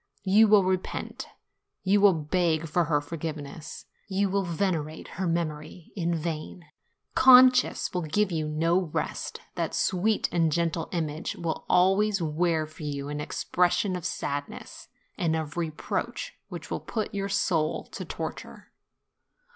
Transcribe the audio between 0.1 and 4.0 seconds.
You will repent, you will beg for her forgive ness,